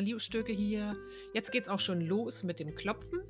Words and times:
Liu-Stöcke 0.00 0.52
hier. 0.52 0.96
Jetzt 1.34 1.52
geht's 1.52 1.68
auch 1.68 1.80
schon 1.80 2.00
los 2.00 2.42
mit 2.42 2.58
dem 2.58 2.74
Klopfen. 2.74 3.20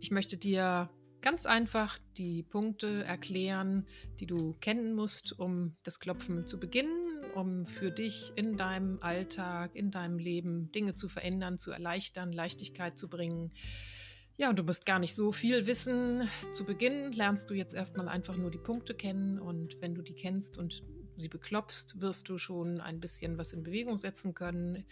Ich 0.00 0.10
möchte 0.10 0.36
dir 0.36 0.90
ganz 1.24 1.46
einfach 1.46 1.98
die 2.18 2.42
Punkte 2.42 3.02
erklären, 3.02 3.86
die 4.20 4.26
du 4.26 4.52
kennen 4.60 4.94
musst, 4.94 5.38
um 5.38 5.74
das 5.82 5.98
Klopfen 5.98 6.46
zu 6.46 6.60
beginnen, 6.60 7.24
um 7.34 7.66
für 7.66 7.90
dich 7.90 8.32
in 8.36 8.58
deinem 8.58 8.98
Alltag, 9.00 9.74
in 9.74 9.90
deinem 9.90 10.18
Leben 10.18 10.70
Dinge 10.72 10.94
zu 10.94 11.08
verändern, 11.08 11.58
zu 11.58 11.70
erleichtern, 11.70 12.30
Leichtigkeit 12.30 12.98
zu 12.98 13.08
bringen. 13.08 13.52
Ja, 14.36 14.50
und 14.50 14.58
du 14.58 14.64
musst 14.64 14.84
gar 14.84 14.98
nicht 14.98 15.14
so 15.14 15.32
viel 15.32 15.66
wissen. 15.66 16.28
Zu 16.52 16.64
Beginn 16.64 17.12
lernst 17.12 17.48
du 17.48 17.54
jetzt 17.54 17.72
erstmal 17.72 18.08
einfach 18.08 18.36
nur 18.36 18.50
die 18.50 18.58
Punkte 18.58 18.92
kennen 18.94 19.38
und 19.38 19.80
wenn 19.80 19.94
du 19.94 20.02
die 20.02 20.14
kennst 20.14 20.58
und 20.58 20.82
sie 21.16 21.28
beklopfst, 21.28 22.00
wirst 22.00 22.28
du 22.28 22.38
schon 22.38 22.80
ein 22.80 23.00
bisschen 23.00 23.38
was 23.38 23.52
in 23.52 23.62
Bewegung 23.62 23.98
setzen 23.98 24.34
können, 24.34 24.84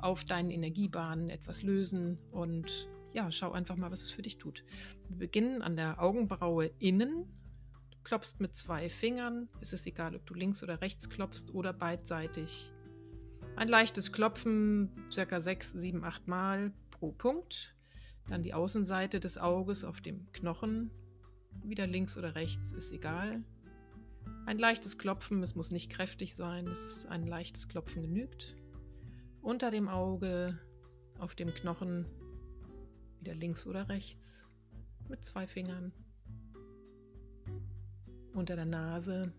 auf 0.00 0.24
deinen 0.24 0.50
Energiebahnen 0.50 1.30
etwas 1.30 1.62
lösen 1.62 2.18
und 2.30 2.88
ja, 3.12 3.30
schau 3.30 3.52
einfach 3.52 3.76
mal, 3.76 3.90
was 3.90 4.02
es 4.02 4.10
für 4.10 4.22
dich 4.22 4.38
tut. 4.38 4.64
Wir 5.08 5.18
beginnen 5.18 5.62
an 5.62 5.76
der 5.76 6.02
Augenbraue 6.02 6.66
innen. 6.80 7.26
Du 7.90 7.98
klopfst 8.02 8.40
mit 8.40 8.56
zwei 8.56 8.88
Fingern. 8.88 9.48
Es 9.60 9.72
ist 9.72 9.86
egal, 9.86 10.16
ob 10.16 10.26
du 10.26 10.34
links 10.34 10.62
oder 10.64 10.80
rechts 10.80 11.08
klopfst 11.08 11.54
oder 11.54 11.72
beidseitig. 11.72 12.72
Ein 13.56 13.68
leichtes 13.68 14.12
Klopfen, 14.12 14.90
circa 15.12 15.38
sechs, 15.38 15.70
sieben, 15.70 16.02
acht 16.02 16.26
Mal 16.26 16.72
pro 16.90 17.12
Punkt. 17.12 17.76
Dann 18.26 18.42
die 18.42 18.52
Außenseite 18.52 19.20
des 19.20 19.38
Auges 19.38 19.84
auf 19.84 20.00
dem 20.00 20.30
Knochen. 20.32 20.90
Wieder 21.62 21.86
links 21.86 22.18
oder 22.18 22.34
rechts, 22.34 22.72
ist 22.72 22.90
egal. 22.90 23.44
Ein 24.46 24.58
leichtes 24.58 24.98
Klopfen, 24.98 25.42
es 25.42 25.54
muss 25.54 25.70
nicht 25.70 25.90
kräftig 25.90 26.34
sein, 26.34 26.66
es 26.66 26.84
ist 26.84 27.06
ein 27.06 27.26
leichtes 27.26 27.66
Klopfen 27.66 28.02
genügt. 28.02 28.54
Unter 29.40 29.70
dem 29.70 29.88
Auge, 29.88 30.58
auf 31.18 31.34
dem 31.34 31.54
Knochen, 31.54 32.04
wieder 33.20 33.34
links 33.34 33.66
oder 33.66 33.88
rechts, 33.88 34.46
mit 35.08 35.24
zwei 35.24 35.46
Fingern. 35.46 35.92
Unter 38.34 38.54
der 38.54 38.66
Nase, 38.66 39.32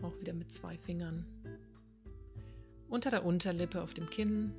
auch 0.00 0.18
wieder 0.18 0.32
mit 0.32 0.50
zwei 0.50 0.78
Fingern. 0.78 1.26
Unter 2.88 3.10
der 3.10 3.26
Unterlippe 3.26 3.82
auf 3.82 3.92
dem 3.92 4.08
Kinn, 4.08 4.52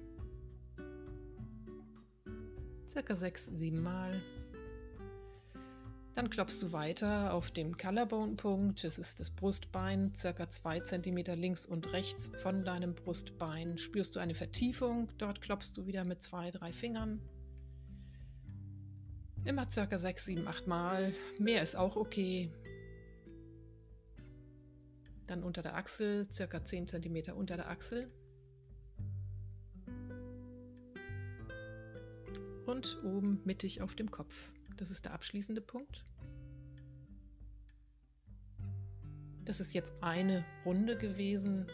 circa 2.87 3.15
sechs, 3.15 3.47
sieben 3.47 3.81
Mal. 3.81 4.21
Dann 6.17 6.31
klopfst 6.31 6.63
du 6.63 6.71
weiter 6.71 7.31
auf 7.31 7.51
dem 7.51 7.77
Collarbone-Punkt. 7.77 8.83
Das 8.83 8.97
ist 8.97 9.19
das 9.19 9.29
Brustbein, 9.29 10.15
circa 10.15 10.49
zwei 10.49 10.79
Zentimeter 10.79 11.35
links 11.35 11.67
und 11.67 11.93
rechts 11.93 12.31
von 12.41 12.65
deinem 12.65 12.95
Brustbein. 12.95 13.77
Spürst 13.77 14.15
du 14.15 14.19
eine 14.19 14.33
Vertiefung? 14.33 15.09
Dort 15.19 15.41
klopfst 15.41 15.73
du 15.75 15.85
wieder 15.85 16.05
mit 16.05 16.23
zwei, 16.23 16.49
drei 16.49 16.73
Fingern. 16.73 17.21
Immer 19.45 19.69
circa 19.69 19.99
sechs, 19.99 20.25
sieben, 20.25 20.47
acht 20.47 20.65
Mal. 20.65 21.13
Mehr 21.37 21.61
ist 21.61 21.75
auch 21.75 21.95
okay. 21.95 22.51
Dann 25.27 25.43
unter 25.43 25.61
der 25.61 25.75
Achsel, 25.75 26.27
circa 26.33 26.65
10 26.65 26.87
cm 26.87 27.31
unter 27.35 27.57
der 27.57 27.69
Achsel. 27.69 28.11
Und 32.65 33.03
oben 33.03 33.39
mittig 33.45 33.83
auf 33.83 33.93
dem 33.93 34.09
Kopf. 34.09 34.33
Das 34.77 34.91
ist 34.91 35.05
der 35.05 35.13
abschließende 35.13 35.61
Punkt. 35.61 36.03
Das 39.43 39.59
ist 39.59 39.73
jetzt 39.73 39.93
eine 40.01 40.45
Runde 40.65 40.97
gewesen. 40.97 41.67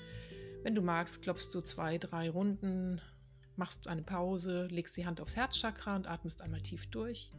Wenn 0.64 0.76
du 0.76 0.82
magst, 0.82 1.22
klopfst 1.22 1.50
du 1.54 1.62
zwei, 1.62 1.98
drei 1.98 2.30
Runden, 2.30 3.02
machst 3.56 3.88
eine 3.88 4.04
Pause, 4.04 4.68
legst 4.68 4.96
die 4.96 5.06
Hand 5.06 5.20
aufs 5.20 5.36
Herzchakra 5.36 5.96
und 5.96 6.08
atmest 6.08 6.42
einmal 6.42 6.62
tief 6.62 6.88
durch. 6.88 7.32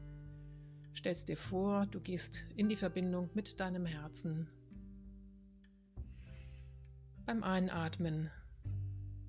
Stellst 0.94 1.28
dir 1.28 1.36
vor, 1.36 1.86
du 1.86 2.00
gehst 2.00 2.44
in 2.56 2.68
die 2.68 2.76
Verbindung 2.76 3.30
mit 3.34 3.58
deinem 3.58 3.86
Herzen. 3.86 4.50
Beim 7.26 7.42
Einatmen 7.42 8.30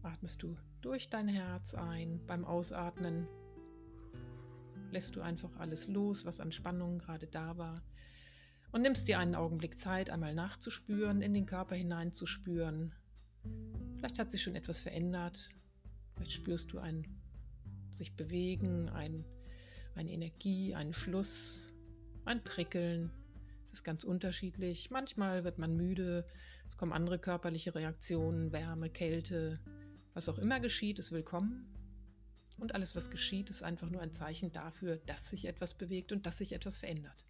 atmest 0.04 0.44
du 0.44 0.58
durch 0.82 1.10
dein 1.10 1.28
Herz 1.28 1.74
ein, 1.74 2.20
beim 2.28 2.46
Ausatmen 2.46 3.28
lässt 4.96 5.18
du 5.18 5.22
einfach 5.22 5.58
alles 5.58 5.90
los, 5.90 6.26
was 6.26 6.40
an 6.40 6.54
Spannungen 6.54 7.00
gerade 7.00 7.28
da 7.28 7.58
war. 7.58 7.84
Und 8.72 8.82
nimmst 8.82 9.06
dir 9.10 9.20
einen 9.20 9.36
Augenblick 9.36 9.78
Zeit, 9.78 10.10
einmal 10.10 10.34
nachzuspüren, 10.34 11.22
in 11.22 11.34
den 11.34 11.46
Körper 11.46 11.76
hineinzuspüren. 11.76 12.96
Vielleicht 13.98 14.20
hat 14.20 14.32
sich 14.32 14.42
schon 14.42 14.56
etwas 14.56 14.80
verändert. 14.80 15.50
Vielleicht 16.16 16.32
spürst 16.32 16.72
du 16.72 16.80
ein 16.80 17.06
sich 17.92 18.16
bewegen, 18.16 18.88
ein, 18.90 19.26
eine 19.96 20.12
Energie, 20.12 20.74
einen 20.76 20.94
Fluss, 20.94 21.74
ein 22.24 22.42
Prickeln. 22.44 23.12
Es 23.66 23.74
ist 23.74 23.84
ganz 23.84 24.06
unterschiedlich. 24.06 24.92
Manchmal 24.92 25.44
wird 25.44 25.58
man 25.58 25.76
müde, 25.76 26.26
es 26.70 26.78
kommen 26.78 26.94
andere 26.94 27.20
körperliche 27.20 27.76
Reaktionen, 27.76 28.54
Wärme, 28.54 28.90
Kälte. 28.90 29.60
Was 30.14 30.30
auch 30.30 30.38
immer 30.38 30.62
geschieht, 30.62 31.00
ist 31.00 31.12
willkommen. 31.12 31.68
Und 32.58 32.74
alles, 32.74 32.96
was 32.96 33.10
geschieht, 33.10 33.50
ist 33.50 33.64
einfach 33.64 33.90
nur 33.90 34.02
ein 34.02 34.14
Zeichen 34.14 34.52
dafür, 34.52 34.98
dass 35.06 35.30
sich 35.30 35.46
etwas 35.46 35.74
bewegt 35.74 36.12
und 36.12 36.26
dass 36.26 36.38
sich 36.38 36.54
etwas 36.54 36.78
verändert. 36.78 37.26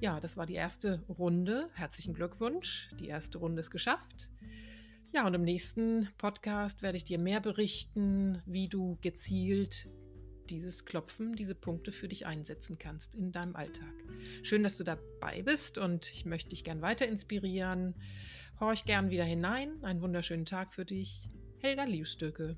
Ja, 0.00 0.20
das 0.20 0.36
war 0.36 0.46
die 0.46 0.54
erste 0.54 1.02
Runde. 1.08 1.70
Herzlichen 1.74 2.14
Glückwunsch. 2.14 2.90
Die 3.00 3.08
erste 3.08 3.38
Runde 3.38 3.60
ist 3.60 3.70
geschafft. 3.70 4.30
Ja, 5.12 5.26
und 5.26 5.34
im 5.34 5.42
nächsten 5.42 6.08
Podcast 6.18 6.82
werde 6.82 6.96
ich 6.96 7.04
dir 7.04 7.18
mehr 7.18 7.40
berichten, 7.40 8.42
wie 8.46 8.68
du 8.68 8.98
gezielt 9.00 9.88
dieses 10.50 10.84
Klopfen, 10.84 11.34
diese 11.36 11.54
Punkte 11.54 11.92
für 11.92 12.08
dich 12.08 12.26
einsetzen 12.26 12.78
kannst 12.78 13.14
in 13.14 13.32
deinem 13.32 13.56
Alltag. 13.56 13.94
Schön, 14.42 14.62
dass 14.62 14.76
du 14.76 14.84
dabei 14.84 15.42
bist 15.42 15.78
und 15.78 16.10
ich 16.10 16.26
möchte 16.26 16.50
dich 16.50 16.64
gern 16.64 16.82
weiter 16.82 17.06
inspirieren. 17.06 17.94
Horch 18.60 18.84
gern 18.84 19.10
wieder 19.10 19.24
hinein. 19.24 19.82
Einen 19.82 20.02
wunderschönen 20.02 20.44
Tag 20.44 20.74
für 20.74 20.84
dich. 20.84 21.28
Helga 21.58 21.84
Liebstöcke. 21.84 22.56